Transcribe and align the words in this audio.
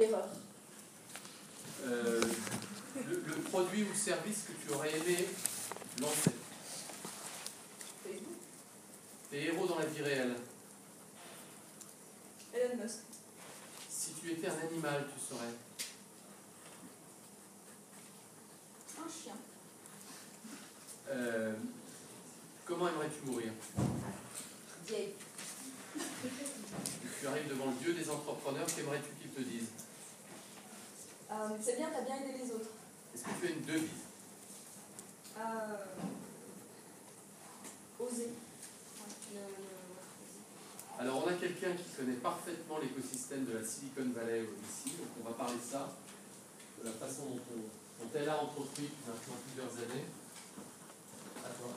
l'erreur. 0.00 0.28
Euh, 1.84 2.20
le, 2.96 3.22
le 3.26 3.34
produit 3.42 3.84
ou 3.84 3.94
service 3.94 4.44
que 4.48 4.52
tu 4.52 4.74
aurais 4.74 4.96
aimé 4.96 5.28
lancer. 6.00 6.30
Facebook. 8.02 8.38
Tes 9.30 9.44
héros 9.44 9.66
dans 9.66 9.78
la 9.78 9.86
vie 9.86 10.02
réelle. 10.02 10.36
Elon 12.54 12.82
Musk. 12.82 12.98
Si 13.88 14.12
tu 14.14 14.32
étais 14.32 14.48
un 14.48 14.58
animal, 14.66 15.06
tu 15.14 15.20
serais. 15.20 15.54
Un 18.98 19.08
chien. 19.08 19.36
Euh, 21.10 21.54
comment 22.64 22.88
aimerais-tu 22.88 23.30
mourir? 23.30 23.52
Vieille. 24.86 25.14
Tu 27.20 27.26
arrives 27.26 27.48
devant 27.48 27.66
le 27.66 27.72
dieu 27.82 27.92
des 27.92 28.08
entrepreneurs, 28.08 28.66
qu'aimerais-tu 28.66 29.10
qu'il 29.20 29.30
te 29.30 29.40
dise? 29.40 29.68
Euh, 31.32 31.48
c'est 31.62 31.76
bien, 31.76 31.88
t'as 31.92 32.02
bien 32.02 32.16
aidé 32.16 32.38
les 32.42 32.50
autres. 32.50 32.70
Est-ce 33.14 33.22
que 33.24 33.30
tu 33.40 33.46
as 33.46 33.50
une 33.50 33.62
devise? 33.64 33.88
Euh, 35.38 35.84
oser. 38.00 38.30
Alors, 40.98 41.24
on 41.24 41.28
a 41.30 41.32
quelqu'un 41.34 41.72
qui 41.72 41.84
connaît 41.96 42.20
parfaitement 42.20 42.78
l'écosystème 42.78 43.44
de 43.46 43.56
la 43.56 43.64
Silicon 43.64 44.10
Valley 44.12 44.44
ici, 44.68 44.96
donc 44.98 45.08
on 45.24 45.28
va 45.30 45.34
parler 45.34 45.56
de 45.56 45.64
ça, 45.64 45.88
de 46.82 46.84
la 46.84 46.92
façon 46.92 47.24
dont, 47.24 47.40
on- 47.56 48.04
dont 48.04 48.10
elle 48.14 48.28
a 48.28 48.42
entrepris 48.42 48.90
maintenant 49.06 49.38
plusieurs 49.48 49.72
années. 49.80 50.04
À 51.40 51.48
toi. 51.56 51.72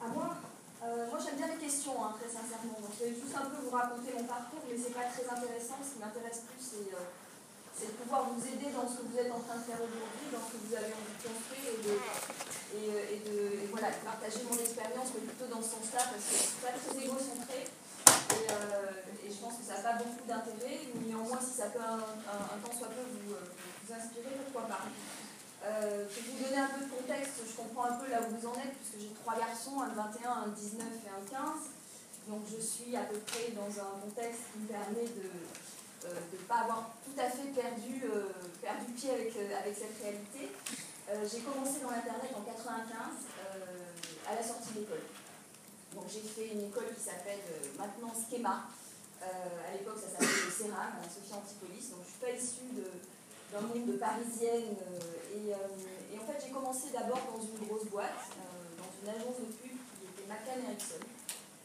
À 0.00 0.08
moi? 0.08 0.36
Euh, 0.84 1.06
Moi 1.10 1.18
j'aime 1.20 1.36
bien 1.36 1.48
les 1.52 1.60
questions, 1.60 2.02
hein, 2.02 2.14
très 2.18 2.30
sincèrement. 2.32 2.80
Donc, 2.80 2.90
je 2.98 3.04
vais 3.04 3.14
juste 3.14 3.36
un 3.36 3.44
peu 3.50 3.60
vous 3.62 3.70
raconter 3.76 4.14
mon 4.16 4.24
parcours, 4.24 4.64
mais 4.66 4.76
c'est 4.78 4.94
pas 4.94 5.04
très 5.04 5.28
intéressant. 5.28 5.76
Ce 5.84 5.94
qui 5.94 6.00
m'intéresse 6.00 6.40
plus, 6.48 6.58
c'est 6.64 6.94
euh, 6.96 7.06
c'est 7.78 7.88
de 7.92 7.96
pouvoir 8.04 8.28
vous 8.30 8.42
aider 8.46 8.70
dans 8.72 8.86
ce 8.88 9.00
que 9.00 9.04
vous 9.10 9.18
êtes 9.18 9.32
en 9.32 9.40
train 9.40 9.56
de 9.58 9.64
faire 9.66 9.80
aujourd'hui, 9.80 10.26
dans 10.30 10.42
ce 10.44 10.50
que 10.54 10.60
vous 10.62 10.74
avez 10.74 10.92
envie 10.92 11.16
de 11.16 11.22
construire 11.24 11.66
et 11.72 11.80
de, 11.82 11.94
et, 12.78 13.20
de, 13.26 13.38
partager 14.04 14.40
mon 14.48 14.56
expérience, 14.56 15.08
mais 15.14 15.26
plutôt 15.26 15.46
dans 15.50 15.60
ce 15.62 15.76
sens-là, 15.76 16.02
parce 16.12 16.24
que 16.24 16.34
je 16.36 16.46
suis 16.52 16.60
pas 16.62 16.72
très 16.76 16.94
égocentrée. 16.96 17.66
Et, 17.66 18.46
euh, 18.50 19.24
et 19.24 19.28
je 19.30 19.38
pense 19.40 19.58
que 19.60 19.64
ça 19.64 19.80
n'a 19.80 19.84
pas 19.84 19.96
beaucoup 20.02 20.24
d'intérêt. 20.26 20.88
Néanmoins, 21.04 21.40
si 21.40 21.52
ça 21.58 21.68
peut 21.72 21.80
un, 21.82 22.00
un- 22.00 22.46
un 22.54 22.58
temps 22.60 22.72
soit 22.76 22.88
peu 22.92 23.02
vous, 23.04 23.34
euh, 23.34 23.44
vous 23.84 23.90
inspirer, 23.92 24.32
pourquoi 24.44 24.68
pas. 24.68 24.84
Euh, 25.64 26.06
pour 26.08 26.22
vous 26.22 26.38
donner 26.44 26.58
un 26.58 26.70
peu 26.74 26.82
de 26.84 26.90
contexte, 26.90 27.38
je 27.46 27.54
comprends 27.54 27.86
un 27.92 27.96
peu 28.02 28.10
là 28.10 28.20
où 28.26 28.34
vous 28.34 28.46
en 28.48 28.54
êtes, 28.58 28.74
puisque 28.82 28.98
j'ai 28.98 29.14
trois 29.22 29.36
garçons, 29.38 29.80
un 29.80 29.88
de 29.90 29.96
21, 29.96 30.30
un 30.30 30.48
de 30.48 30.54
19 30.56 30.82
et 31.06 31.10
un 31.12 31.22
de 31.22 31.30
15. 31.30 31.70
Donc 32.28 32.42
je 32.50 32.60
suis 32.62 32.94
à 32.96 33.02
peu 33.06 33.18
près 33.26 33.50
dans 33.54 33.70
un 33.70 33.98
contexte 34.02 34.42
qui 34.52 34.58
me 34.62 34.68
permet 34.70 35.06
de 35.06 35.26
ne 36.08 36.38
pas 36.48 36.62
avoir 36.66 36.90
tout 37.04 37.18
à 37.20 37.28
fait 37.30 37.48
perdu, 37.54 38.02
euh, 38.04 38.32
perdu 38.60 38.92
pied 38.92 39.10
avec, 39.10 39.36
euh, 39.36 39.58
avec 39.58 39.74
cette 39.76 39.96
réalité. 40.02 40.50
Euh, 41.10 41.26
j'ai 41.30 41.40
commencé 41.40 41.80
dans 41.82 41.90
l'Internet 41.90 42.30
en 42.34 42.42
95, 42.42 43.26
euh, 43.38 44.30
à 44.30 44.34
la 44.34 44.42
sortie 44.42 44.72
de 44.74 44.80
l'école. 44.80 45.02
Donc 45.94 46.04
j'ai 46.08 46.22
fait 46.22 46.48
une 46.54 46.68
école 46.68 46.88
qui 46.96 47.02
s'appelle 47.02 47.42
euh, 47.52 47.78
maintenant 47.78 48.12
Schema. 48.14 48.64
Euh, 49.22 49.68
à 49.68 49.72
l'époque, 49.72 49.98
ça 50.00 50.10
s'appelait 50.10 50.46
le 50.46 50.50
CERAM, 50.50 50.98
Sophie 51.06 51.34
Antipolis. 51.34 51.90
Donc 51.90 52.00
je 52.02 52.08
ne 52.08 52.10
suis 52.10 52.22
pas 52.22 52.32
issue 52.34 52.70
de, 52.74 52.86
d'un 53.52 53.60
monde 53.66 53.86
de 53.86 53.96
parisienne. 53.98 54.74
euh, 54.82 55.36
et, 55.36 55.52
euh, 55.54 56.14
et 56.14 56.18
en 56.18 56.24
fait, 56.26 56.38
j'ai 56.44 56.50
commencé 56.52 56.90
d'abord 56.92 57.20
dans 57.30 57.42
une 57.42 57.66
grosse 57.66 57.86
boîte, 57.86 58.24
euh, 58.34 58.80
dans 58.80 58.90
une 58.90 59.08
agence 59.14 59.38
de 59.40 59.52
pub 59.52 59.76
qui 59.78 60.02
était 60.10 60.26
McCann 60.26 60.64
Erickson. 60.66 61.02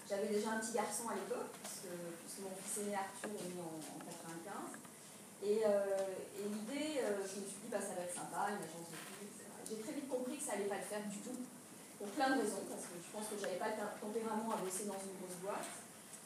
J'avais 0.07 0.27
déjà 0.27 0.51
un 0.51 0.59
petit 0.59 0.71
garçon 0.73 1.09
à 1.09 1.15
l'époque, 1.15 1.51
puisque, 1.63 1.91
puisque 2.23 2.39
mon 2.43 2.51
fils 2.63 2.83
aîné 2.83 2.95
Arthur 2.95 3.31
est 3.31 3.47
né 3.51 3.59
en, 3.59 3.75
en 3.75 3.96
95. 3.96 3.96
Et, 5.67 5.75
euh, 5.75 6.39
et 6.39 6.47
l'idée, 6.47 7.03
euh, 7.03 7.19
je 7.27 7.43
me 7.43 7.45
suis 7.45 7.59
dit, 7.59 7.67
bah, 7.67 7.83
ça 7.83 7.91
va 7.99 8.07
être 8.07 8.15
sympa, 8.15 8.55
une 8.55 8.63
agence 8.63 8.87
de 8.87 8.95
pub, 8.95 9.19
etc. 9.19 9.51
J'ai 9.67 9.83
très 9.83 9.93
vite 9.99 10.07
compris 10.07 10.39
que 10.39 10.45
ça 10.47 10.55
allait 10.55 10.71
pas 10.71 10.79
le 10.79 10.87
faire 10.87 11.03
du 11.03 11.19
tout, 11.19 11.35
pour 11.99 12.07
plein 12.15 12.31
de 12.31 12.39
raisons, 12.39 12.63
parce 12.71 12.87
que 12.87 12.95
je 12.95 13.09
pense 13.11 13.27
que 13.27 13.35
j'avais 13.35 13.59
pas 13.59 13.75
le 13.75 13.83
tempérament 13.99 14.55
à 14.55 14.63
bosser 14.63 14.87
dans 14.87 14.95
une 14.95 15.19
grosse 15.19 15.43
boîte. 15.43 15.67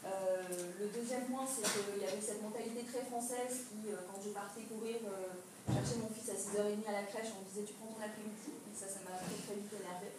Euh, 0.06 0.46
le 0.78 0.88
deuxième 0.94 1.26
point, 1.26 1.46
c'est 1.50 1.66
qu'il 1.66 1.98
y 1.98 2.06
avait 2.06 2.22
cette 2.22 2.42
mentalité 2.46 2.86
très 2.86 3.02
française 3.10 3.66
qui, 3.66 3.90
quand 3.90 4.22
je 4.22 4.30
partais 4.30 4.70
courir, 4.70 5.02
chercher 5.66 5.98
mon 5.98 6.10
fils 6.14 6.30
à 6.30 6.38
6h30 6.38 6.86
à 6.86 7.02
la 7.02 7.06
crèche, 7.10 7.34
on 7.34 7.42
me 7.42 7.48
disait 7.50 7.66
tu 7.66 7.74
prends 7.82 7.98
ton 7.98 8.02
après-midi, 8.02 8.62
et 8.62 8.74
ça, 8.78 8.86
ça 8.86 9.02
m'a 9.02 9.18
très 9.18 9.42
très 9.42 9.58
vite 9.58 9.74
énervé. 9.74 10.14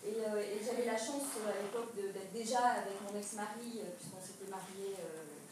Et, 0.00 0.16
et 0.16 0.58
j'avais 0.64 0.88
la 0.88 0.96
chance 0.96 1.28
à 1.44 1.52
l'époque 1.60 1.92
d'être 1.92 2.32
déjà 2.32 2.80
avec 2.80 2.96
mon 3.04 3.12
ex-mari, 3.12 3.84
puisqu'on 4.00 4.22
s'était 4.24 4.48
mariés 4.48 4.96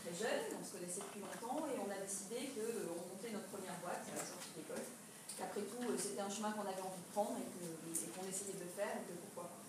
très 0.05 0.13
jeunes, 0.13 0.45
on 0.53 0.65
se 0.65 0.77
connaissait 0.77 1.01
depuis 1.01 1.25
longtemps, 1.25 1.65
et 1.67 1.77
on 1.81 1.89
a 1.89 1.97
décidé 2.05 2.53
qu'on 2.53 3.01
montait 3.09 3.33
notre 3.33 3.49
première 3.49 3.79
boîte 3.81 4.05
à 4.13 4.21
la 4.21 4.25
sortie 4.25 4.53
de 4.53 4.57
l'école. 4.61 4.85
Qu'après 5.35 5.65
tout, 5.67 5.83
euh, 5.89 5.97
c'était 5.99 6.21
un 6.23 6.31
chemin 6.31 6.53
qu'on 6.53 6.63
avait 6.69 6.85
envie 6.85 7.01
de 7.03 7.11
prendre 7.17 7.35
et 7.41 7.49
qu'on 8.13 8.27
essayait 8.29 8.61
de 8.61 8.69
faire, 8.77 9.01
et 9.01 9.05
que 9.09 9.17
pourquoi 9.25 9.49
pas. 9.51 9.61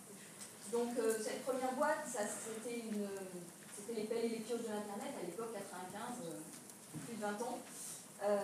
Donc 0.76 0.92
euh, 1.00 1.16
cette 1.24 1.42
première 1.48 1.74
boîte, 1.80 2.04
c'était 2.06 2.84
les 2.92 4.04
pelles 4.06 4.26
et 4.26 4.34
les 4.38 4.44
pioches 4.44 4.66
de 4.66 4.74
l'Internet, 4.76 5.14
à 5.16 5.24
l'époque 5.26 5.54
95, 5.56 6.26
euh, 6.28 6.38
plus 7.06 7.16
de 7.16 7.22
20 7.22 7.42
ans. 7.42 7.58
Euh, 8.24 8.38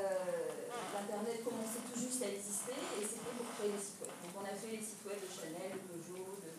L'Internet 0.93 1.43
commençait 1.43 1.81
tout 1.87 1.97
juste 1.99 2.21
à 2.23 2.29
exister 2.29 2.75
et 2.77 3.03
c'était 3.03 3.33
pour 3.39 3.47
créer 3.57 3.71
des 3.73 3.81
sites 3.81 4.01
web. 4.03 4.13
Donc 4.21 4.33
on 4.41 4.45
a 4.45 4.53
fait 4.53 4.71
les 4.77 4.83
sites 4.83 5.01
web 5.07 5.17
de 5.17 5.29
Chanel, 5.31 5.71
de 5.77 5.95
de- 5.97 6.55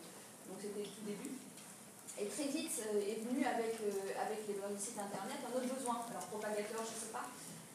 donc 0.49 0.57
c'était 0.59 0.83
le 0.83 0.91
tout 0.91 1.05
début. 1.07 1.31
Et 2.19 2.27
très 2.29 2.45
vite 2.45 2.77
euh, 2.93 3.01
est 3.01 3.19
venu 3.25 3.41
avec, 3.45 3.73
euh, 3.81 4.21
avec 4.21 4.45
les 4.47 4.53
sites 4.77 4.99
Internet 4.99 5.39
un 5.41 5.51
autre 5.57 5.65
besoin. 5.65 6.05
Alors 6.13 6.29
propagateur, 6.29 6.85
je 6.85 6.93
ne 6.93 7.01
sais 7.01 7.13
pas, 7.13 7.25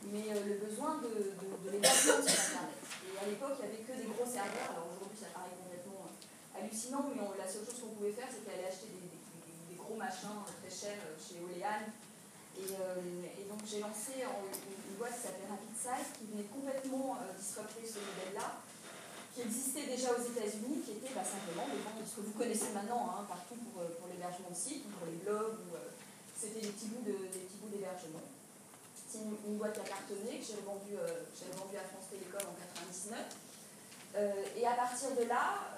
mais 0.07 0.31
euh, 0.31 0.47
le 0.47 0.57
besoin 0.63 1.03
de, 1.03 1.11
de, 1.11 1.47
de 1.67 1.85
sur 1.85 2.23
Internet. 2.23 2.79
Et 3.03 3.19
à 3.19 3.27
l'époque, 3.27 3.59
il 3.59 3.67
n'y 3.67 3.69
avait 3.75 3.83
que 3.83 3.95
des 3.99 4.07
gros 4.15 4.25
serveurs. 4.25 4.71
Alors 4.79 4.95
aujourd'hui, 4.95 5.19
ça 5.19 5.35
paraît 5.35 5.59
complètement 5.59 6.07
hallucinant, 6.55 7.11
mais 7.11 7.19
la 7.35 7.51
seule 7.51 7.67
chose 7.67 7.83
qu'on 7.83 7.99
pouvait 7.99 8.15
faire, 8.15 8.31
c'était 8.31 8.55
aller 8.55 8.71
acheter 8.71 8.87
des, 8.95 9.11
des- 9.11 9.77
gros 9.79 9.97
machins 9.99 10.45
très 10.63 10.71
chers 10.71 11.01
chez 11.19 11.41
Olean. 11.43 11.89
Et, 12.59 12.69
et 12.69 13.45
donc 13.49 13.63
j'ai 13.67 13.81
lancé 13.81 14.23
une, 14.23 14.97
boîte 14.99 15.15
qui 15.15 15.23
s'appelait 15.31 15.47
RapidSite, 15.49 16.11
qui 16.19 16.25
venait 16.31 16.51
complètement 16.51 17.17
euh, 17.23 17.31
disrupter 17.39 17.87
ce 17.87 18.03
modèle-là, 18.03 18.59
qui 19.39 19.47
existait 19.47 19.87
déjà 19.87 20.19
aux 20.19 20.25
États-Unis, 20.35 20.83
qui 20.83 20.99
était 20.99 21.15
bah, 21.15 21.23
simplement 21.23 21.63
ce 22.03 22.19
que 22.19 22.27
vous 22.27 22.35
connaissez 22.35 22.75
maintenant, 22.75 23.07
hein, 23.15 23.23
partout 23.31 23.55
pour, 23.71 23.87
euh, 23.87 23.95
pour 23.95 24.11
l'hébergement 24.11 24.51
de 24.51 24.59
sites, 24.59 24.83
ou 24.83 24.91
pour 24.99 25.07
les 25.07 25.23
blogs, 25.23 25.63
euh, 25.79 25.95
c'était 26.35 26.59
des 26.59 26.75
petits 26.75 26.91
bouts 26.91 27.07
d'hébergement. 27.07 28.27
C'est 28.99 29.23
une, 29.23 29.57
boîte 29.57 29.79
qui 29.79 29.81
a 29.87 29.95
cartonné, 29.95 30.43
que 30.43 30.45
j'ai 30.45 30.59
revendue, 30.59 30.99
euh, 30.99 31.23
à 31.23 31.87
France 31.87 32.11
Télécom 32.11 32.51
en 32.51 32.59
99. 32.59 33.15
Euh, 34.19 34.59
et 34.59 34.67
à 34.67 34.75
partir 34.75 35.15
de 35.15 35.23
là, 35.31 35.71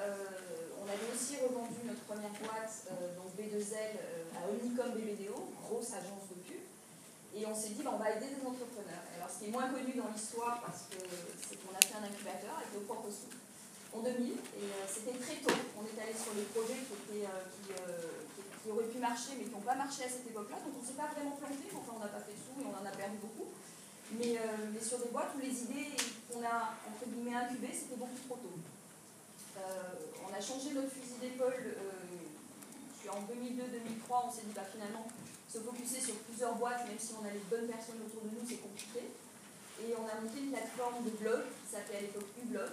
on 0.80 0.88
avait 0.88 1.08
aussi 1.12 1.36
revendu 1.36 1.84
notre 1.84 2.00
première 2.08 2.32
boîte, 2.40 2.88
donc 3.20 3.28
B2L, 3.36 4.00
euh, 4.00 4.40
à 4.40 4.48
Omnicom 4.48 4.96
BBDO, 4.96 5.36
grosse 5.68 5.92
agence 5.92 6.32
de 6.32 6.40
pub. 6.48 6.64
Et 7.36 7.44
on 7.44 7.54
s'est 7.54 7.76
dit, 7.76 7.82
bah, 7.84 7.92
on 7.92 8.00
va 8.00 8.16
aider 8.16 8.32
des 8.32 8.40
entrepreneurs. 8.40 9.04
Alors, 9.14 9.28
ce 9.28 9.44
qui 9.44 9.44
est 9.46 9.52
moins 9.52 9.68
connu 9.68 9.92
dans 9.92 10.08
l'histoire, 10.08 10.64
parce 10.64 10.88
que 10.88 10.98
c'est 11.44 11.60
qu'on 11.60 11.76
a 11.76 11.80
fait 11.84 12.00
un 12.00 12.08
incubateur 12.08 12.56
avec 12.56 12.72
nos 12.72 12.88
propres 12.88 13.12
sous 13.12 13.30
en 13.94 14.00
2000. 14.00 14.32
Et 14.32 14.36
euh, 14.36 14.86
c'était 14.86 15.18
très 15.18 15.36
tôt. 15.42 15.54
On 15.78 15.82
est 15.84 15.98
allé 16.00 16.14
sur 16.14 16.32
des 16.34 16.46
projets 16.54 16.80
euh, 16.82 17.24
euh, 17.24 18.10
qui- 18.62 18.70
auraient 18.70 18.86
pu 18.92 18.98
marcher, 18.98 19.34
mais 19.38 19.44
qui 19.44 19.50
n'ont 19.50 19.64
pas 19.66 19.74
marché 19.74 20.04
à 20.04 20.10
cette 20.10 20.26
époque-là. 20.28 20.56
Donc, 20.62 20.78
on 20.78 20.82
ne 20.82 20.86
s'est 20.86 20.98
pas 20.98 21.10
vraiment 21.10 21.34
planté. 21.36 21.66
Enfin, 21.74 21.96
on 21.96 22.02
n'a 22.04 22.12
pas 22.12 22.20
fait 22.22 22.36
de 22.36 22.42
sous 22.42 22.60
et 22.60 22.66
on 22.68 22.76
en 22.76 22.86
a 22.86 22.92
perdu 22.94 23.16
beaucoup. 23.18 23.48
Mais, 24.18 24.36
sur 24.82 24.98
des 24.98 25.10
boîtes 25.14 25.30
où 25.36 25.40
les 25.40 25.54
idées 25.70 25.94
qu'on 26.26 26.42
a, 26.42 26.74
entre 26.82 27.06
guillemets, 27.06 27.34
incubées, 27.34 27.70
c'était 27.70 27.94
beaucoup 27.94 28.18
trop 28.26 28.38
tôt. 28.42 28.58
On 30.26 30.30
a 30.34 30.40
changé 30.40 30.74
notre 30.74 30.90
fusil 30.90 31.18
d'épaule. 31.20 31.74
en 33.06 33.22
2002-2003, 33.26 34.26
on 34.26 34.32
s'est 34.32 34.46
dit, 34.46 34.54
bah, 34.54 34.66
finalement, 34.70 35.06
se 35.50 35.58
focuser 35.58 36.00
sur 36.00 36.14
plusieurs 36.26 36.54
boîtes, 36.54 36.86
même 36.86 36.98
si 36.98 37.12
on 37.20 37.24
a 37.26 37.30
les 37.30 37.42
bonnes 37.50 37.66
personnes 37.66 38.02
autour 38.06 38.22
de 38.22 38.30
nous, 38.34 38.46
c'est 38.46 38.62
compliqué. 38.62 39.10
Et 39.82 39.94
on 39.98 40.06
a 40.06 40.20
monté 40.20 40.38
une 40.42 40.50
plateforme 40.52 41.04
de 41.04 41.10
blog 41.10 41.42
qui 41.64 41.74
s'appelait 41.74 41.98
à 41.98 42.00
l'époque 42.02 42.28
Ublog. 42.42 42.70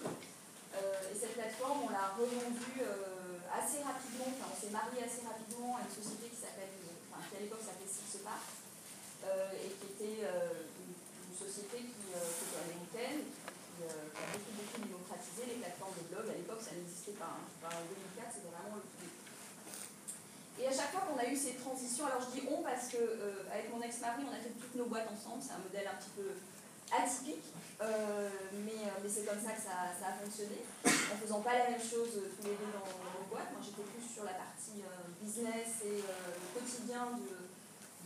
Euh, 0.78 1.10
et 1.10 1.16
cette 1.18 1.34
plateforme, 1.34 1.90
on 1.90 1.92
l'a 1.92 2.14
revendue 2.14 2.78
euh, 2.86 3.42
assez 3.50 3.82
rapidement, 3.82 4.30
on 4.30 4.54
s'est 4.54 4.70
marié 4.70 5.02
assez 5.02 5.26
rapidement 5.26 5.78
à 5.78 5.82
une 5.82 5.94
société 5.94 6.30
qui 6.30 6.38
s'appelle, 6.38 6.70
enfin, 7.10 7.26
qui 7.26 7.34
à 7.38 7.42
l'époque 7.42 7.66
s'appelait 7.66 7.90
Sixpart, 7.90 8.46
euh, 9.26 9.58
et 9.66 9.74
qui 9.74 9.86
était 9.98 10.22
euh, 10.30 10.70
une, 10.86 11.34
société 11.34 11.82
qui, 11.90 12.14
euh, 12.14 12.22
était 12.22 12.62
américaine, 12.62 13.26
qui, 13.26 13.86
euh, 13.86 14.10
qui 14.14 14.22
a 14.22 14.28
beaucoup, 14.38 14.54
beaucoup 14.58 14.82
démocratisé 14.86 15.42
les 15.50 15.58
plateformes 15.62 15.98
de 15.98 16.06
blog. 16.14 16.26
À 16.30 16.38
l'époque, 16.38 16.62
ça 16.62 16.74
n'existait 16.78 17.18
pas. 17.18 17.34
hein. 17.38 17.46
En 17.66 17.82
2004, 18.18 18.38
c'était 18.38 18.54
vraiment 18.54 18.78
le 18.78 18.86
début. 18.86 19.14
Et 20.58 20.66
à 20.66 20.74
chaque 20.74 20.90
fois 20.90 21.06
qu'on 21.06 21.22
a 21.22 21.26
eu 21.30 21.38
ces 21.38 21.54
transitions, 21.62 22.10
alors 22.10 22.22
je 22.26 22.34
dis 22.34 22.46
on 22.50 22.66
parce 22.66 22.90
que 22.90 22.98
euh, 22.98 23.46
avec 23.54 23.70
mon 23.70 23.82
ex-mari, 23.82 24.26
on 24.26 24.34
a 24.34 24.42
fait 24.42 24.54
toutes 24.58 24.74
nos 24.74 24.90
boîtes 24.90 25.06
ensemble, 25.06 25.42
c'est 25.42 25.54
un 25.54 25.62
modèle 25.62 25.86
un 25.86 25.98
petit 26.02 26.14
peu 26.18 26.34
atypique, 26.92 27.54
euh, 27.82 28.30
mais, 28.66 28.90
euh, 28.90 28.98
mais 29.04 29.10
c'est 29.10 29.26
comme 29.26 29.38
ça 29.38 29.54
que 29.54 29.62
ça, 29.62 29.94
ça 29.94 30.10
a 30.10 30.18
fonctionné, 30.18 30.66
en 30.86 31.18
faisant 31.22 31.42
pas 31.42 31.54
la 31.54 31.70
même 31.70 31.82
chose 31.82 32.10
euh, 32.18 32.34
tous 32.34 32.48
les 32.48 32.58
deux 32.58 32.72
dans, 32.74 32.82
dans 32.90 33.14
nos 33.14 33.28
boîtes. 33.30 33.52
Moi 33.54 33.62
j'étais 33.62 33.86
plus 33.86 34.02
sur 34.02 34.24
la 34.24 34.34
partie 34.34 34.82
business 35.22 35.86
et 35.86 36.02
euh, 36.02 36.34
le 36.34 36.48
quotidien 36.58 37.14
de, 37.22 37.38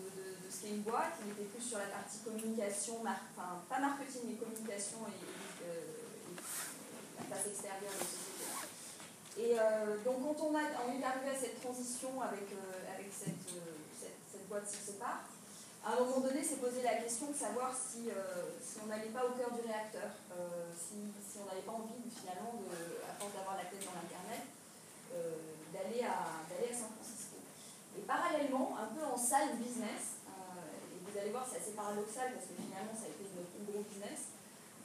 de, 0.03 0.49
ce 0.51 0.61
qu'est 0.61 0.75
une 0.75 0.83
boîte. 0.83 1.15
Il 1.23 1.31
était 1.31 1.47
plus 1.47 1.63
sur 1.63 1.77
la 1.77 1.87
partie 1.87 2.19
communication, 2.19 2.99
enfin 3.05 3.63
pas 3.69 3.79
marketing, 3.79 4.27
mais 4.27 4.35
communication 4.35 5.07
et, 5.07 5.23
la 7.15 7.23
place 7.27 7.47
extérieure 7.47 7.95
de 7.95 8.03
société. 8.03 8.49
Et 9.37 9.55
donc 10.03 10.19
quand 10.25 10.49
on, 10.49 10.55
a, 10.57 10.63
on 10.83 10.99
est 10.99 11.05
arrivé 11.05 11.29
à 11.29 11.39
cette 11.39 11.61
transition 11.61 12.19
avec, 12.19 12.49
avec 12.91 13.07
cette, 13.13 13.55
cette, 13.95 14.19
cette, 14.31 14.47
boîte 14.49 14.67
se 14.67 14.91
sépare, 14.91 15.23
à 15.83 15.93
un 15.93 16.05
moment 16.05 16.21
donné, 16.21 16.43
s'est 16.43 16.61
posé 16.61 16.83
la 16.83 17.01
question 17.01 17.31
de 17.31 17.35
savoir 17.35 17.73
si, 17.73 18.05
si 18.61 18.77
on 18.83 18.87
n'allait 18.87 19.09
pas 19.09 19.25
au 19.25 19.33
cœur 19.33 19.49
du 19.49 19.65
réacteur, 19.65 20.13
si, 20.77 21.09
si, 21.25 21.39
on 21.41 21.45
n'avait 21.49 21.65
pas 21.65 21.73
envie 21.73 22.05
finalement, 22.05 22.53
de, 22.61 23.01
à 23.01 23.17
force 23.17 23.33
d'avoir 23.33 23.57
la 23.57 23.65
tête 23.65 23.81
dans 23.81 23.97
l'Internet, 23.97 24.45
d'aller 25.73 26.03
à, 26.05 26.43
à 26.45 26.73
San 26.75 26.91
Francisco. 26.93 27.39
Et 27.97 28.03
parallèlement, 28.07 28.75
un 28.79 28.91
peu 28.95 29.03
en 29.03 29.17
salle 29.17 29.59
business, 29.59 30.23
euh, 30.27 30.95
et 30.95 30.97
vous 31.03 31.15
allez 31.17 31.31
voir, 31.31 31.43
c'est 31.43 31.59
assez 31.59 31.75
paradoxal 31.75 32.31
parce 32.35 32.47
que 32.47 32.55
finalement, 32.55 32.95
ça 32.95 33.07
a 33.07 33.11
été 33.11 33.27
notre 33.35 33.55
gros 33.67 33.83
business. 33.83 34.31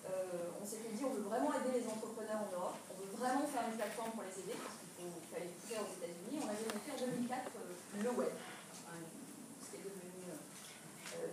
Euh, 0.06 0.58
on 0.58 0.66
s'était 0.66 0.94
dit, 0.94 1.02
on 1.06 1.14
veut 1.14 1.26
vraiment 1.26 1.54
aider 1.54 1.82
les 1.82 1.86
entrepreneurs 1.86 2.46
en 2.46 2.50
Europe, 2.50 2.78
on 2.90 2.96
veut 2.98 3.14
vraiment 3.18 3.46
faire 3.46 3.66
une 3.66 3.78
plateforme 3.78 4.14
pour 4.14 4.26
les 4.26 4.34
aider, 4.42 4.58
parce 4.58 4.78
qu'il 4.78 5.30
fallait 5.30 5.50
tout 5.54 5.66
faire 5.66 5.82
aux 5.82 5.94
États-Unis. 5.98 6.38
On 6.42 6.50
avait 6.50 6.66
monté 6.70 6.88
en 6.94 6.98
2004 6.98 7.34
euh, 7.34 8.02
le 8.02 8.10
web, 8.14 8.34
ce 9.62 9.66
qui 9.70 9.76
est 9.78 9.84
devenu 9.86 10.10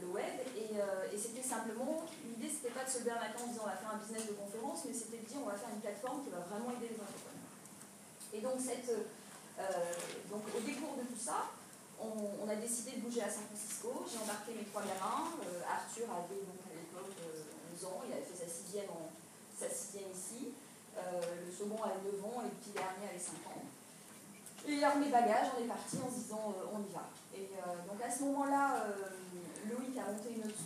le 0.02 0.08
web, 0.14 0.34
et, 0.56 0.78
et 0.80 1.18
c'était 1.18 1.44
simplement, 1.44 2.06
l'idée 2.24 2.50
c'était 3.04 3.16
pas 3.16 3.28
de 3.28 3.36
se 3.36 3.44
lever 3.44 3.44
un 3.44 3.44
matin 3.44 3.44
en 3.44 3.48
disant 3.52 3.64
on 3.64 3.68
va 3.68 3.76
faire 3.76 3.92
un 3.92 4.00
business 4.00 4.28
de 4.28 4.36
conférence, 4.40 4.80
mais 4.88 4.94
c'était 4.94 5.20
de 5.20 5.28
dire 5.28 5.40
on 5.44 5.50
va 5.52 5.60
faire 5.60 5.70
une 5.76 5.84
plateforme 5.84 6.24
qui 6.24 6.32
va 6.32 6.40
vraiment 6.40 6.72
aider 6.72 6.96
les 6.96 7.00
entrepreneurs. 7.00 7.52
Et 8.32 8.40
donc 8.40 8.58
cette 8.64 8.90
euh, 9.60 9.94
donc 10.32 10.42
au 10.50 10.62
décours 10.62 10.98
de 10.98 11.06
tout 11.06 11.20
ça, 11.20 11.54
on, 12.02 12.50
a 12.50 12.56
décidé 12.56 12.98
de 12.98 13.02
bouger 13.02 13.22
à 13.22 13.30
San 13.30 13.46
Francisco. 13.48 14.04
J'ai 14.10 14.20
embarqué 14.20 14.52
mes 14.56 14.66
trois 14.66 14.82
gamins. 14.82 15.30
Euh, 15.46 15.62
Arthur 15.64 16.10
avait 16.12 16.42
donc 16.44 16.60
à 16.68 16.74
l'époque 16.76 17.16
11 17.16 17.84
euh, 17.84 17.88
ans, 17.88 18.02
il 18.08 18.12
avait 18.12 18.26
fait 18.26 18.44
sa 18.44 18.50
sixième, 18.50 18.90
en, 18.90 19.08
sa 19.56 19.70
sixième 19.70 20.12
ici. 20.12 20.52
le 20.96 21.52
second 21.52 21.80
avait 21.84 22.04
9 22.04 22.26
ans 22.26 22.42
et 22.44 22.50
le 22.52 22.56
petit 22.60 22.74
dernier 22.76 23.08
avait 23.08 23.22
5 23.22 23.40
ans. 23.48 23.64
Et 24.68 24.84
a 24.84 24.96
mes 24.96 25.12
bagages, 25.12 25.52
on 25.56 25.64
est 25.64 25.68
parti 25.68 25.98
en 26.00 26.10
se 26.10 26.28
disant 26.28 26.56
on 26.72 26.80
y 26.80 26.92
va. 26.92 27.08
Et 27.36 27.52
donc 27.88 28.00
à 28.02 28.10
ce 28.10 28.24
moment-là, 28.24 28.88
Loïc 29.70 29.96
a 29.98 30.12
monté 30.12 30.34
une 30.36 30.44
autre, 30.44 30.60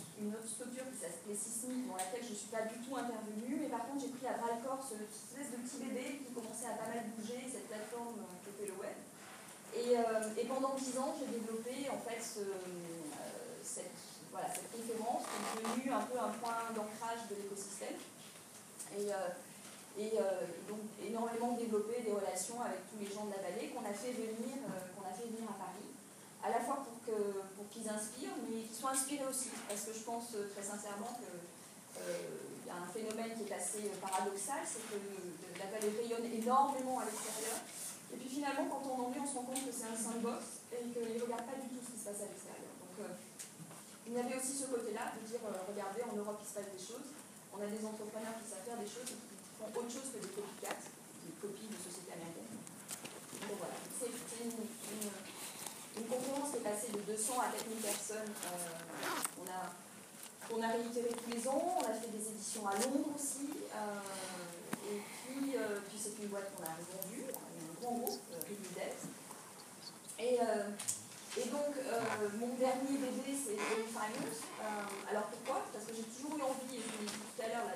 structure 0.46 0.86
qui 0.90 0.98
s'appelait 0.98 1.36
Sismic, 1.38 1.86
dans 1.86 1.96
laquelle 1.96 2.24
je 2.24 2.34
ne 2.34 2.40
suis 2.40 2.50
pas 2.50 2.66
du 2.66 2.82
tout 2.82 2.96
intervenue, 2.96 3.62
mais 3.62 3.70
par 3.70 3.86
contre 3.86 4.02
j'ai 4.02 4.12
pris 4.14 4.26
à 4.26 4.34
bras 4.34 4.50
le 4.56 4.60
corps 4.66 4.82
ce 4.82 4.98
espèce 4.98 5.54
de 5.54 5.62
petit 5.62 5.78
bébé 5.86 6.26
qui 6.26 6.34
commençait 6.34 6.70
à 6.70 6.78
pas 6.78 6.90
mal 6.90 7.06
bouger, 7.14 7.46
cette 7.46 7.70
plateforme 7.70 8.18
qui 8.42 8.50
était 8.50 8.70
le 8.74 8.78
web. 8.82 8.98
Euh, 9.76 10.40
et, 10.40 10.44
pendant 10.44 10.74
10 10.74 10.98
ans, 10.98 11.14
j'ai 11.18 11.30
développé 11.38 11.90
en 11.90 12.00
fait 12.02 12.22
euh, 12.40 12.58
cette, 13.62 13.94
voilà, 14.32 14.48
cette 14.50 14.70
conférence 14.72 15.22
qui 15.22 15.36
est 15.38 15.62
devenue 15.62 15.92
un 15.92 16.02
peu 16.02 16.18
un 16.18 16.32
point 16.40 16.72
d'ancrage 16.74 17.28
de 17.30 17.36
l'écosystème. 17.36 17.94
Et, 18.96 19.12
euh, 19.12 19.36
et 19.98 20.14
donc 20.70 20.78
énormément 21.02 21.58
développé 21.58 22.00
des 22.02 22.12
relations 22.12 22.62
avec 22.62 22.86
tous 22.86 22.98
les 23.02 23.10
gens 23.10 23.26
de 23.26 23.34
la 23.34 23.42
vallée 23.42 23.74
qu'on 23.74 23.82
a 23.82 23.90
qu'on 23.90 23.90
a 23.90 25.12
fait 25.12 25.26
venir 25.26 25.44
à 25.50 25.58
Paris, 25.58 25.90
à 26.42 26.50
la 26.50 26.60
fois 26.60 26.84
pour 26.86 26.98
que 27.04 27.42
pour 27.56 27.68
qu'ils 27.70 27.88
inspirent, 27.88 28.36
mais 28.48 28.62
qu'ils 28.62 28.76
soient 28.76 28.92
inspirés 28.92 29.26
aussi, 29.26 29.50
parce 29.68 29.82
que 29.82 29.92
je 29.92 30.04
pense 30.04 30.36
très 30.54 30.62
sincèrement 30.62 31.12
que 31.18 31.30
il 31.98 32.68
y 32.68 32.70
a 32.70 32.78
un 32.78 32.86
phénomène 32.86 33.34
qui 33.34 33.42
est 33.50 33.56
assez 33.56 33.90
paradoxal, 34.00 34.62
c'est 34.62 34.86
que 34.86 35.00
la 35.58 35.66
vallée 35.66 35.90
rayonne 35.98 36.30
énormément 36.30 37.00
à 37.00 37.04
l'extérieur, 37.06 37.58
et 38.12 38.16
puis 38.16 38.28
finalement, 38.28 38.64
quand 38.72 38.80
on 38.88 39.04
en 39.04 39.10
vit, 39.12 39.20
on 39.20 39.28
se 39.28 39.36
rend 39.36 39.44
compte 39.44 39.60
que 39.60 39.72
c'est 39.72 39.84
un 39.84 39.96
sandbox 39.96 40.64
et 40.72 40.80
qu'il 40.88 41.04
ne 41.04 41.20
regarde 41.20 41.44
pas 41.44 41.60
du 41.60 41.68
tout 41.68 41.80
ce 41.84 41.92
qui 41.92 41.98
se 42.00 42.04
passe 42.08 42.24
à 42.24 42.28
l'extérieur. 42.32 42.72
Donc 42.80 42.96
euh, 43.04 43.12
il 44.08 44.12
y 44.16 44.20
avait 44.20 44.36
aussi 44.40 44.56
ce 44.56 44.72
côté-là 44.72 45.12
de 45.12 45.20
dire, 45.28 45.44
euh, 45.44 45.68
regardez, 45.68 46.00
en 46.08 46.16
Europe, 46.16 46.40
il 46.40 46.48
se 46.48 46.56
passe 46.56 46.72
des 46.72 46.80
choses. 46.80 47.12
On 47.52 47.60
a 47.60 47.68
des 47.68 47.84
entrepreneurs 47.84 48.36
qui 48.40 48.48
savent 48.48 48.64
faire 48.64 48.80
des 48.80 48.88
choses 48.88 49.12
et 49.12 49.20
qui 49.20 49.36
font 49.60 49.68
autre 49.68 49.92
chose 49.92 50.08
que 50.08 50.20
des 50.24 50.32
copycats, 50.32 50.80
des 50.80 51.36
copies 51.36 51.68
de 51.68 51.76
sociétés 51.76 52.16
américaines. 52.16 52.56
Donc 53.44 53.60
voilà, 53.60 53.76
c'est 53.92 54.08
une, 54.08 54.56
conférence 56.08 56.54
de 57.18 57.22
200 57.22 57.34
à 57.40 57.50
4000 57.50 57.82
personnes. 57.82 58.30
Euh, 58.46 59.42
on, 59.42 59.46
a, 59.50 59.74
on 60.54 60.62
a 60.62 60.72
réitéré 60.72 61.10
tous 61.10 61.30
les 61.34 61.48
ans, 61.48 61.76
on 61.78 61.82
a 61.82 61.94
fait 61.94 62.14
des 62.14 62.30
éditions 62.30 62.66
à 62.66 62.74
Londres 62.78 63.10
aussi. 63.18 63.50
et 64.86 65.02
puis, 65.02 65.52
puis 65.52 65.98
c'est 65.98 66.22
une 66.22 66.28
boîte 66.28 66.54
qu'on 66.54 66.62
a 66.62 66.78
vendue 66.78 67.26
grand 67.80 67.94
groupe, 67.94 68.20
euh, 68.32 68.54
Et, 70.18 70.38
euh, 70.40 70.70
et 71.36 71.48
donc, 71.48 71.74
euh, 71.78 72.28
mon 72.40 72.54
dernier 72.58 72.98
bébé, 72.98 73.30
c'est 73.30 73.54
Daily 73.54 73.86
Finance. 73.86 74.42
alors 75.10 75.24
pourquoi? 75.30 75.62
Parce 75.72 75.84
que 75.86 75.94
j'ai 75.94 76.02
toujours 76.02 76.36
eu 76.38 76.42
envie, 76.42 76.76
et 76.76 76.82
je 76.82 76.90
vous 76.90 77.02
l'ai 77.02 77.06
dit 77.06 77.22
tout 77.36 77.42
à 77.42 77.48
l'heure, 77.48 77.66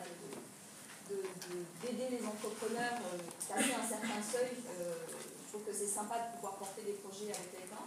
d'aider 1.83 2.09
les 2.19 2.27
entrepreneurs 2.27 2.99
à 2.99 3.55
passer 3.55 3.75
un 3.75 3.87
certain 3.87 4.23
seuil. 4.23 4.57
je 4.59 5.49
trouve 5.53 5.65
que 5.67 5.73
c'est 5.73 5.87
sympa 5.87 6.19
de 6.19 6.37
pouvoir 6.37 6.57
porter 6.57 6.83
des 6.83 6.97
projets 7.05 7.31
avec 7.31 7.53
quelqu'un. 7.53 7.87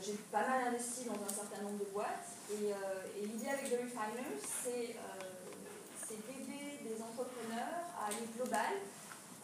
J'ai 0.00 0.14
pas 0.30 0.46
mal 0.46 0.68
investi 0.68 1.04
dans 1.04 1.14
un 1.14 1.28
certain 1.28 1.62
nombre 1.62 1.78
de 1.78 1.90
boîtes. 1.92 2.28
Et, 2.52 2.72
l'idée 3.20 3.48
avec 3.48 3.70
The 3.70 3.80
Refiners, 3.80 4.38
c'est 4.40 4.96
d'aider 6.16 6.80
des 6.84 7.02
entrepreneurs 7.02 7.88
à 7.98 8.06
aller 8.06 8.28
global 8.36 8.78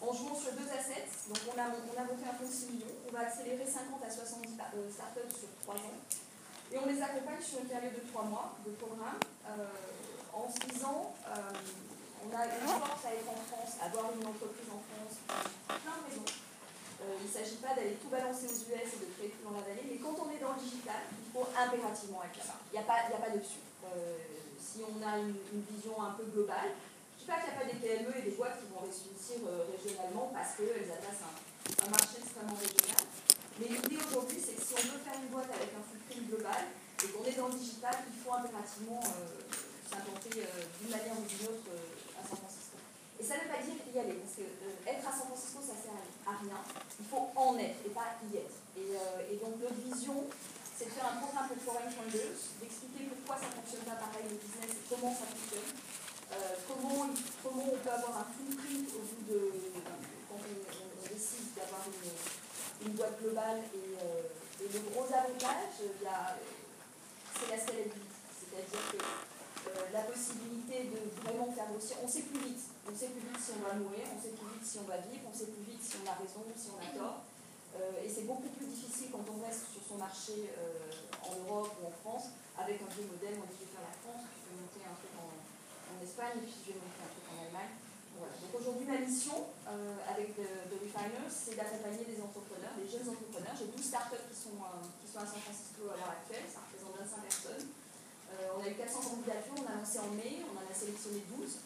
en 0.01 0.13
jouant 0.13 0.35
sur 0.35 0.53
deux 0.53 0.69
assets. 0.69 1.09
Donc 1.29 1.39
on 1.49 1.57
a, 1.61 1.69
on 1.69 1.97
a 1.97 2.05
monté 2.05 2.25
un 2.25 2.35
fonds 2.35 2.49
de 2.49 2.53
6 2.53 2.73
millions, 2.73 2.97
on 3.09 3.13
va 3.13 3.29
accélérer 3.29 3.67
50 3.67 4.01
à 4.03 4.11
70 4.11 4.49
euh, 4.49 4.91
startups 4.91 5.37
sur 5.37 5.49
3 5.63 5.75
ans. 5.77 6.01
Et 6.73 6.79
on 6.79 6.87
les 6.87 7.03
accompagne 7.03 7.43
sur 7.43 7.61
une 7.61 7.67
période 7.67 7.95
de 7.95 8.09
3 8.09 8.25
mois 8.25 8.57
de 8.65 8.71
programme 8.73 9.21
euh, 9.49 9.67
en 10.33 10.49
se 10.49 10.59
disant 10.73 11.13
euh, 11.27 11.53
on 12.25 12.37
a 12.37 12.45
une 12.47 12.69
force 12.69 13.05
à 13.05 13.13
être 13.13 13.29
en 13.29 13.41
France, 13.49 13.77
avoir 13.81 14.13
une 14.13 14.27
entreprise 14.27 14.71
en 14.71 14.81
France, 14.89 15.17
plein 15.67 15.97
de 15.99 16.05
raisons. 16.09 16.50
Il 17.01 17.27
ne 17.27 17.33
s'agit 17.33 17.57
pas 17.57 17.73
d'aller 17.73 17.97
tout 17.97 18.13
balancer 18.13 18.45
aux 18.45 18.61
US 18.69 18.89
et 18.93 19.01
de 19.01 19.09
créer 19.17 19.31
tout 19.33 19.45
dans 19.45 19.57
la 19.57 19.65
vallée, 19.65 19.89
mais 19.89 19.97
quand 19.97 20.13
on 20.21 20.29
est 20.29 20.41
dans 20.41 20.53
le 20.53 20.61
digital, 20.61 21.01
il 21.09 21.29
faut 21.33 21.49
impérativement 21.49 22.21
être 22.29 22.37
là-bas. 22.45 22.61
Il 22.69 22.77
n'y 22.77 22.83
a, 22.83 22.87
pas, 22.87 23.31
de 23.33 23.41
dessus. 23.41 23.65
si 24.61 24.85
on 24.85 25.01
a 25.01 25.17
une, 25.17 25.37
vision 25.65 25.97
un 25.97 26.13
peu 26.13 26.29
globale, 26.29 26.77
je 27.17 27.25
ne 27.25 27.25
dis 27.25 27.29
pas 27.29 27.41
qu'il 27.41 27.49
n'y 27.49 27.57
a 27.57 27.59
pas 27.61 27.69
des 27.69 27.79
PME 27.81 28.13
et 28.21 28.25
des 28.29 28.37
boîtes 28.37 28.61
qui 28.61 28.69
vont 28.69 28.85
réussir 28.85 29.41
euh, 29.49 29.65
régionalement 29.73 30.29
parce 30.33 30.57
qu'elles 30.61 30.89
adressent 30.93 31.25
un, 31.25 31.91
marché 31.91 32.21
extrêmement 32.21 32.57
régional. 32.57 33.05
Mais 33.61 33.69
l'idée 33.73 34.01
aujourd'hui, 34.01 34.41
c'est 34.41 34.57
que 34.57 34.65
si 34.65 34.73
on 34.77 34.85
veut 34.93 35.03
faire 35.05 35.17
une 35.21 35.33
boîte 35.33 35.53
avec 35.53 35.73
un 35.73 35.85
footprint 35.85 36.25
global 36.29 36.63
et 37.01 37.07
qu'on 37.09 37.25
est 37.25 37.37
dans 37.37 37.49
le 37.49 37.57
digital, 37.57 37.97
il 38.09 38.17
faut 38.21 38.33
impérativement 38.33 39.01
euh, 39.01 39.49
s'implanter 39.89 40.45
euh, 40.45 40.69
d'une 40.81 40.91
manière 40.93 41.17
ou 41.17 41.25
d'une 41.25 41.45
autre 41.49 41.69
à 42.17 42.23
San 42.25 42.37
Francisco. 42.37 42.50
Et 43.21 43.23
ça 43.23 43.37
ne 43.37 43.41
veut 43.45 43.53
pas 43.53 43.61
dire 43.61 43.77
y 43.77 43.99
aller, 44.01 44.17
parce 44.17 44.41
que 44.41 44.49
être 44.89 45.05
à 45.05 45.13
San 45.13 45.29
Francisco, 45.29 45.61
ça 45.61 45.77
ne 45.77 45.83
sert 45.85 46.01
à 46.25 46.41
rien. 46.41 46.57
Il 46.99 47.05
faut 47.05 47.29
en 47.37 47.53
être 47.61 47.85
et 47.85 47.93
pas 47.93 48.17
y 48.33 48.41
être. 48.41 48.57
Et, 48.81 48.97
et 49.29 49.37
donc 49.37 49.61
notre 49.61 49.77
vision, 49.77 50.25
c'est 50.73 50.89
de 50.89 50.97
faire 50.97 51.13
un 51.13 51.21
programme 51.21 51.53
pour 51.53 51.61
Foreign 51.61 51.93
Funders, 51.93 52.41
d'expliquer 52.57 53.13
pourquoi 53.13 53.37
ça 53.37 53.53
ne 53.53 53.61
fonctionne 53.61 53.85
pas 53.85 54.01
pareil 54.01 54.25
le 54.25 54.41
business 54.41 54.73
et 54.73 54.85
comment 54.89 55.13
ça 55.13 55.29
fonctionne 55.29 55.77
euh, 56.33 56.55
comment, 56.69 57.11
comment, 57.43 57.67
on 57.75 57.77
peut 57.77 57.91
avoir 57.91 58.23
un 58.23 58.27
footprint 58.31 58.89
au 58.95 59.03
bout 59.03 59.23
de. 59.27 59.51
quand 60.29 60.39
on, 60.39 61.13
décide 61.13 61.53
d'avoir 61.57 61.83
une, 61.91 62.87
une, 62.87 62.95
boîte 62.95 63.21
globale. 63.21 63.59
Et, 63.75 63.99
euh, 63.99 64.65
et 64.65 64.69
le 64.73 64.81
gros 64.91 65.07
avantage, 65.11 65.75
c'est 65.75 67.51
la 67.51 67.59
scalabilité. 67.59 68.07
C'est-à-dire 68.31 68.93
que 68.93 68.97
euh, 68.97 69.85
la 69.93 70.03
possibilité 70.03 70.85
de 70.87 71.27
vraiment 71.27 71.51
faire 71.53 71.67
aussi. 71.77 71.95
On 72.03 72.07
sait 72.07 72.23
plus 72.23 72.39
vite. 72.39 72.70
On 72.89 72.93
sait 72.97 73.13
plus 73.13 73.23
vite 73.23 73.39
si 73.39 73.53
on 73.57 73.63
va 73.63 73.75
mourir, 73.75 74.05
on 74.09 74.19
sait 74.21 74.35
plus 74.35 74.49
vite 74.57 74.67
si 74.67 74.79
on 74.81 74.89
va 74.89 74.99
vivre, 74.99 75.25
on 75.29 75.35
sait 75.37 75.51
plus 75.53 75.65
vite 75.65 75.83
si 75.83 75.97
on 76.01 76.07
a 76.09 76.15
raison 76.17 76.43
ou 76.43 76.55
si 76.57 76.69
on 76.73 76.81
a 76.81 76.91
tort. 76.97 77.23
et 78.03 78.09
c'est 78.09 78.27
beaucoup 78.27 78.51
plus 78.51 78.67
difficile 78.67 79.09
quand 79.13 79.25
on 79.31 79.39
reste 79.45 79.71
sur 79.71 79.83
son 79.85 79.97
marché 80.01 80.51
en 81.23 81.33
Europe 81.45 81.71
ou 81.79 81.87
en 81.87 81.95
France 82.03 82.35
avec 82.59 82.83
un 82.83 82.91
vieux 82.91 83.07
modèle. 83.07 83.39
On 83.39 83.47
dit 83.47 83.57
je 83.57 83.69
vais 83.69 83.73
faire 83.79 83.87
la 83.87 83.95
France, 83.95 84.27
je 84.27 84.43
vais 84.51 84.57
monter 84.59 84.83
un 84.85 84.97
truc 84.97 85.15
en, 85.21 85.29
Espagne 86.01 86.41
et 86.41 86.49
puis 86.49 86.57
je 86.65 86.73
vais 86.73 86.81
montrer 86.81 87.05
un 87.05 87.13
truc 87.13 87.27
en 87.29 87.37
Allemagne. 87.45 87.77
Donc 88.21 88.53
aujourd'hui, 88.53 88.85
ma 88.85 89.01
mission 89.01 89.49
euh, 89.69 89.97
avec 90.13 90.37
The, 90.37 90.77
Refiners, 90.77 91.29
c'est 91.29 91.57
d'accompagner 91.57 92.05
des 92.05 92.21
entrepreneurs, 92.21 92.77
des 92.77 92.89
jeunes 92.89 93.09
entrepreneurs. 93.09 93.57
J'ai 93.57 93.73
12 93.73 93.81
startups 93.81 94.29
qui 94.29 94.37
sont, 94.37 94.61
euh, 94.61 94.85
qui 95.01 95.09
sont 95.09 95.25
à 95.25 95.29
San 95.29 95.41
Francisco 95.41 95.89
à 95.89 95.97
l'heure 95.97 96.15
actuelle, 96.21 96.45
ça 96.45 96.61
représente 96.69 97.01
25 97.01 97.25
personnes. 97.25 97.65
Euh, 98.31 98.57
on 98.57 98.61
a 98.61 98.69
eu 98.69 98.77
400 98.77 99.01
candidatures, 99.01 99.60
on 99.81 99.83
a 99.83 99.87
lancé 99.87 99.99
en 99.99 100.13
mai, 100.15 100.45
on 100.45 100.57
en 100.57 100.71
a 100.71 100.75
sélectionné 100.75 101.23
12. 101.37 101.57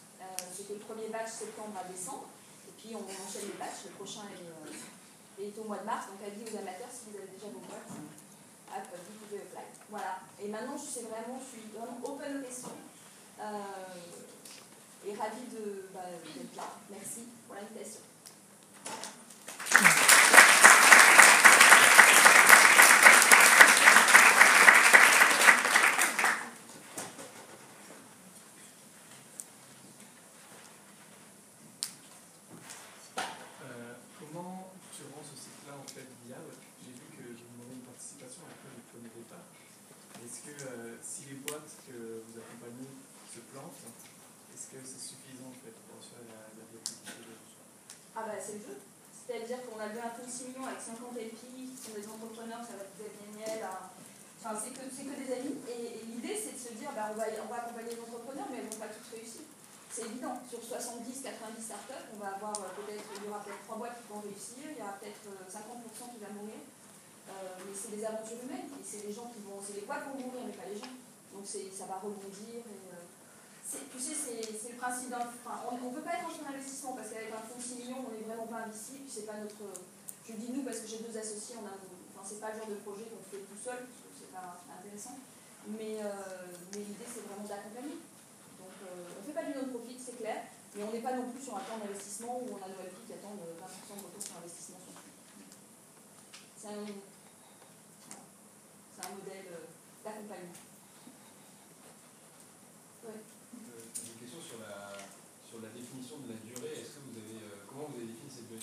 C'était 0.55 0.73
le 0.73 0.79
premier 0.79 1.09
batch 1.09 1.31
septembre 1.31 1.75
à 1.75 1.87
décembre. 1.91 2.27
Et 2.67 2.71
puis 2.79 2.95
on 2.95 3.03
enchaîne 3.03 3.51
les 3.51 3.59
batchs, 3.59 3.85
le 3.85 3.91
prochain 3.91 4.23
est, 4.31 5.43
est, 5.43 5.59
au 5.59 5.63
mois 5.65 5.77
de 5.79 5.85
mars. 5.85 6.07
Donc 6.07 6.23
avis 6.23 6.43
aux 6.47 6.57
amateurs, 6.57 6.87
si 6.91 7.11
vous 7.11 7.17
avez 7.17 7.27
déjà 7.27 7.47
vos 7.51 7.59
boîtes, 7.59 7.91
vous 7.91 9.25
pouvez 9.27 9.41
apply. 9.41 9.67
Voilà. 9.89 10.19
Et 10.41 10.47
maintenant, 10.47 10.77
je 10.77 10.87
sais 10.87 11.03
vraiment, 11.03 11.39
je 11.39 11.59
suis 11.59 11.67
vraiment 11.75 11.99
open 12.03 12.39
aux 12.39 12.43
questions. 12.43 12.77
Euh, 13.39 13.99
et 15.05 15.13
ravi 15.13 15.43
bah, 15.93 15.99
d'être 16.23 16.55
là. 16.55 16.71
Merci 16.89 17.27
pour 17.45 17.55
l'invitation. 17.55 18.01
Ah 48.17 48.23
bah 48.25 48.39
c'est 48.39 48.53
le 48.53 48.59
jeu. 48.59 48.77
C'est-à-dire 49.45 49.69
qu'on 49.69 49.77
a 49.77 49.85
levé 49.93 50.01
un 50.01 50.09
fonds 50.09 50.25
de 50.25 50.33
6 50.33 50.49
millions 50.49 50.65
avec 50.65 50.81
50 50.81 51.13
LP, 51.13 51.37
qui 51.37 51.77
sont 51.77 51.93
des 51.93 52.09
entrepreneurs, 52.09 52.65
ça 52.65 52.81
va 52.81 52.89
être 52.89 52.97
Daniel, 52.97 53.61
enfin 53.61 54.57
c'est 54.57 54.73
que, 54.73 54.89
que 54.89 55.15
des 55.21 55.29
amis. 55.37 55.61
Et, 55.69 56.01
l'idée 56.09 56.33
c'est 56.33 56.57
de 56.57 56.61
se 56.65 56.73
dire, 56.73 56.89
bah, 56.97 57.13
on, 57.13 57.17
va, 57.21 57.29
on 57.29 57.49
va 57.53 57.61
accompagner 57.61 57.93
les 57.93 58.01
entrepreneurs, 58.01 58.49
mais 58.49 58.65
elles 58.65 58.65
ne 58.65 58.73
vont 58.73 58.81
pas 58.81 58.89
toutes 58.89 59.05
réussir. 59.13 59.45
C'est 59.93 60.09
évident, 60.09 60.33
sur 60.49 60.57
70, 60.65 61.05
90 61.05 61.61
startups, 61.61 62.09
on 62.17 62.25
va 62.25 62.41
avoir 62.41 62.57
euh, 62.57 62.73
peut-être, 62.73 63.05
il 63.21 63.21
y 63.21 63.29
aura 63.29 63.45
peut-être 63.45 63.69
3 63.69 63.77
boîtes 63.77 64.01
qui 64.01 64.09
vont 64.09 64.21
réussir, 64.25 64.65
il 64.65 64.81
y 64.81 64.81
aura 64.81 64.97
peut-être 64.97 65.29
50% 65.29 65.29
euh, 65.29 66.09
qui 66.09 66.19
vont 66.25 66.33
mourir. 66.41 66.65
Euh, 67.29 67.61
mais 67.61 67.73
c'est 67.77 67.93
des 67.93 68.01
aventures 68.01 68.41
humaines, 68.49 68.73
c'est 68.81 69.05
les 69.05 69.13
gens 69.13 69.29
qui 69.29 69.45
vont, 69.45 69.61
c'est 69.61 69.77
les 69.77 69.85
boîtes 69.85 70.09
qui 70.09 70.25
vont 70.25 70.25
mourir, 70.25 70.41
mais 70.49 70.57
pas 70.57 70.65
les 70.65 70.81
gens. 70.81 70.89
Donc 71.37 71.45
ça 71.45 71.85
va 71.85 72.01
rebondir. 72.01 72.65
Tu 73.65 73.99
sais, 73.99 74.13
c'est 74.13 74.71
le 74.71 74.77
principe 74.77 75.09
d'un. 75.09 75.25
Enfin, 75.25 75.65
on 75.71 75.89
ne 75.89 75.95
peut 75.95 76.05
pas 76.05 76.13
être 76.21 76.27
en 76.27 76.29
fonds 76.29 76.45
d'investissement 76.45 76.93
parce 76.93 77.09
qu'avec 77.09 77.33
un 77.33 77.41
fonds 77.41 77.57
de 77.57 77.63
6 77.63 77.75
millions, 77.81 78.05
on 78.05 78.11
n'est 78.13 78.21
vraiment 78.21 78.45
pas 78.45 78.69
invisible. 78.69 79.09
C'est 79.09 79.25
pas 79.25 79.41
notre. 79.41 79.81
Je 80.25 80.33
dis 80.33 80.53
nous 80.53 80.61
parce 80.61 80.79
que 80.85 80.87
j'ai 80.87 81.01
deux 81.01 81.17
associés, 81.17 81.57
on 81.57 81.65
a. 81.65 81.73
Enfin, 81.73 82.21
c'est 82.21 82.39
pas 82.39 82.53
le 82.53 82.61
genre 82.61 82.69
de 82.69 82.79
projet 82.85 83.09
qu'on 83.09 83.25
fait 83.25 83.41
tout 83.41 83.57
seul, 83.57 83.89
parce 83.89 84.01
que 84.05 84.09
c'est 84.13 84.29
pas 84.33 84.61
intéressant. 84.69 85.17
Mais, 85.65 85.97
euh, 85.97 86.53
mais 86.73 86.85
l'idée, 86.85 87.09
c'est 87.09 87.25
vraiment 87.25 87.49
d'accompagner. 87.49 87.97
Donc, 88.61 88.75
euh, 88.85 89.17
on 89.17 89.19
ne 89.21 89.25
fait 89.25 89.33
pas 89.33 89.49
du 89.49 89.57
non-profit, 89.57 89.97
c'est 89.97 90.17
clair, 90.21 90.45
mais 90.77 90.85
on 90.85 90.93
n'est 90.93 91.01
pas 91.01 91.17
non 91.17 91.25
plus 91.33 91.41
sur 91.41 91.57
un 91.57 91.65
plan 91.65 91.81
d'investissement 91.81 92.37
où 92.37 92.53
on 92.53 92.61
a 92.61 92.69
nos 92.69 92.85
LP 92.85 93.01
qui 93.09 93.17
attendent 93.17 93.41
20% 93.41 93.97
de 93.97 94.05
retour 94.05 94.21
sur 94.21 94.37
investissement. 94.37 94.77
C'est 96.53 96.69
un, 96.69 96.85
un 99.01 99.09
modèle 99.17 99.49
euh, 108.35 108.59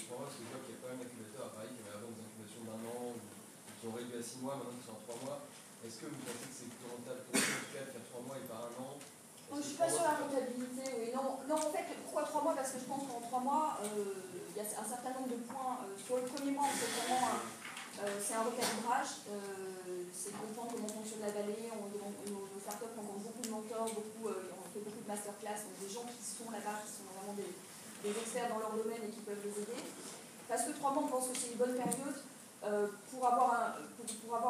d'accompagnement. 1.86 3.16
qui 3.80 3.86
ont 3.88 3.94
réduit 3.96 4.18
à 4.18 4.22
6 4.22 4.38
mois, 4.44 4.56
maintenant 4.56 4.76
qui 4.78 4.86
sont 4.86 4.94
en 4.94 5.04
3 5.08 5.18
mois. 5.24 5.40
Est-ce 5.82 5.96
que 5.98 6.06
vous 6.06 6.22
pensez 6.22 6.46
que 6.46 6.54
c'est 6.54 6.70
plus 6.70 6.86
rentable 6.86 7.26
pour 7.26 7.34
eux, 7.34 7.42
en 7.42 7.58
tout 7.58 7.72
cas, 7.74 7.82
de 7.82 7.90
faire 7.90 8.06
3 8.14 8.22
mois 8.22 8.36
et 8.38 8.46
pas 8.46 8.60
un 8.70 8.74
an? 8.78 8.94
Je 9.02 9.58
ne 9.58 9.66
suis 9.68 9.76
pas 9.76 9.90
sur 9.90 10.04
la 10.06 10.16
rentabilité, 10.16 10.84
oui. 10.96 11.08
Non, 11.12 11.42
non, 11.44 11.58
en 11.58 11.70
fait, 11.74 11.84
pourquoi 12.06 12.22
3 12.22 12.42
mois? 12.46 12.54
Parce 12.54 12.70
que 12.72 12.80
je 12.80 12.88
pense 12.88 13.04
qu'en 13.04 13.20
3 13.20 13.40
mois, 13.42 13.82
euh, 13.82 14.22
il 14.48 14.56
y 14.56 14.62
a 14.62 14.64
un 14.64 14.88
certain 14.88 15.12
nombre 15.12 15.28
de 15.28 15.40
points. 15.44 15.82
Euh, 15.82 15.98
sur 15.98 16.16
le 16.16 16.24
premier 16.30 16.52
mois, 16.54 16.70
c'est 16.72 16.88
vraiment 16.88 17.42
euh, 18.00 18.16
c'est 18.16 18.34
un 18.34 18.46
recalibrage. 18.48 19.26
c'est 20.14 20.32
comprendre 20.32 20.72
comment 20.72 20.88
fonctionne 20.88 21.20
la 21.26 21.34
vallée. 21.34 21.68
On, 21.74 21.90
nos, 21.92 22.48
startups 22.62 22.94
rencontrent 22.94 23.26
beaucoup 23.26 23.42
de 23.42 23.50
mentors, 23.50 23.90
beaucoup, 23.90 24.30
on 24.30 24.64
fait 24.70 24.80
beaucoup 24.86 25.02
de 25.02 25.10
masterclass, 25.10 25.66
donc 25.66 25.74
des 25.82 25.90
gens 25.90 26.06
qui 26.06 26.22
sont 26.22 26.48
là-bas, 26.48 26.78
qui 26.86 26.92
sont 26.94 27.10
vraiment 27.10 27.34
des, 27.34 27.50
des, 28.02 28.10
experts 28.10 28.48
dans 28.50 28.58
leur 28.58 28.72
domaine 28.72 29.02
et 29.06 29.10
qui 29.10 29.20
peuvent 29.20 29.42
les 29.44 29.62
aider. 29.62 29.82
Parce 30.48 30.64
que 30.64 30.72
3 30.72 30.90
mois, 30.92 31.04
on 31.06 31.08
pense 31.08 31.28
que 31.28 31.36
c'est 31.36 31.52
une 31.52 31.58
bonne 31.58 31.74
période. 31.74 32.18
Euh, 32.62 32.86
pour, 33.10 33.26
avoir 33.26 33.74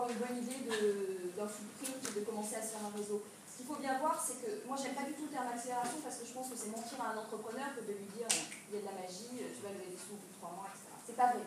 une 0.05 0.21
bonne 0.21 0.37
idée 0.37 0.69
d'un 0.69 1.49
footprint 1.49 1.97
et 1.97 2.21
de 2.21 2.25
commencer 2.27 2.57
à 2.57 2.63
se 2.63 2.77
faire 2.77 2.85
un 2.85 2.93
réseau. 2.93 3.25
Ce 3.49 3.57
qu'il 3.57 3.67
faut 3.67 3.81
bien 3.81 3.97
voir, 4.01 4.21
c'est 4.21 4.37
que 4.45 4.69
moi, 4.69 4.77
j'aime 4.77 4.93
pas 4.93 5.09
du 5.09 5.17
tout 5.17 5.25
le 5.25 5.33
terme 5.33 5.49
accélération 5.49 5.97
parce 6.05 6.21
que 6.21 6.27
je 6.29 6.33
pense 6.37 6.53
que 6.53 6.57
c'est 6.57 6.69
mentir 6.69 7.01
à 7.01 7.17
un 7.17 7.19
entrepreneur 7.25 7.73
que 7.73 7.81
de 7.89 7.97
lui 7.97 8.09
dire 8.13 8.29
il 8.69 8.77
y 8.77 8.79
a 8.79 8.81
de 8.85 8.89
la 8.89 9.01
magie, 9.01 9.33
tu 9.33 9.61
vas 9.65 9.73
lever 9.73 9.89
des 9.89 9.97
sous 9.97 10.13
au 10.13 10.21
bout 10.21 10.29
de 10.29 10.39
3 10.45 10.53
mois, 10.53 10.69
etc. 10.69 10.93
C'est 11.09 11.17
pas 11.17 11.33
vrai. 11.33 11.45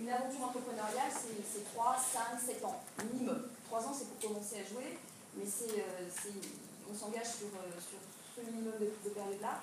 Une 0.00 0.08
aventure 0.08 0.52
entrepreneuriale, 0.52 1.12
c'est 1.12 1.64
3, 1.72 1.96
5, 1.96 2.40
7 2.40 2.64
ans, 2.64 2.80
minimum. 3.12 3.48
3 3.68 3.80
ans, 3.80 3.92
c'est 3.96 4.08
pour 4.08 4.20
commencer 4.20 4.60
à 4.60 4.64
jouer, 4.64 4.96
mais 5.36 5.44
euh, 5.44 6.08
on 6.90 6.94
s'engage 6.94 7.40
sur, 7.40 7.52
euh, 7.52 7.72
sur 7.76 8.00
ce 8.36 8.40
minimum 8.50 8.74
de, 8.80 9.10
période-là. 9.10 9.60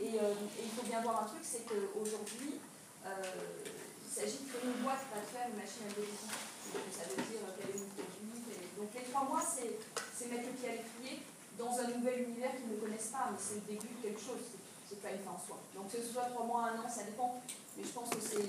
Et, 0.00 0.16
et, 0.16 0.64
il 0.64 0.70
faut 0.72 0.86
bien 0.86 1.00
voir 1.02 1.22
un 1.22 1.26
truc, 1.26 1.44
c'est 1.44 1.64
qu'aujourd'hui, 1.68 2.56
il 3.04 4.10
s'agit 4.10 4.42
de 4.42 4.48
créer 4.48 4.64
une 4.64 4.82
boîte, 4.82 5.04
pas 5.12 5.20
de 5.20 5.28
faire 5.28 5.46
une 5.48 5.60
machine 5.60 5.84
à 5.86 5.92
lever 5.92 6.16
Ça 6.16 7.04
veut 7.04 7.20
dire 7.20 7.44
quelle 7.60 7.76
est 7.76 7.92
technique. 7.94 8.48
Donc 8.76 8.88
les 8.94 9.04
trois 9.12 9.24
mois, 9.24 9.44
c'est 9.44 10.28
mettre 10.28 10.48
le 10.48 10.56
pied 10.56 10.68
à 10.68 10.72
l'étrier 10.72 11.22
dans 11.60 11.72
un 11.78 11.88
nouvel 11.92 12.28
univers 12.32 12.56
qu'ils 12.56 12.72
ne 12.72 12.80
connaissent 12.80 13.12
pas, 13.12 13.28
mais 13.30 13.38
c'est 13.38 13.60
le 13.60 13.66
début 13.68 13.92
de 13.92 14.00
quelque 14.00 14.20
chose. 14.20 14.56
C'est 14.88 15.00
pas 15.02 15.12
une 15.12 15.22
fin 15.22 15.36
en 15.36 15.42
soi. 15.44 15.60
Donc 15.76 15.92
que 15.92 16.00
ce 16.00 16.12
soit 16.12 16.32
trois 16.32 16.44
mois, 16.44 16.72
un 16.72 16.80
an, 16.80 16.88
ça 16.88 17.04
dépend. 17.04 17.40
Mais 17.76 17.84
je 17.84 17.92
pense 17.92 18.08
que 18.10 18.20
c'est 18.20 18.42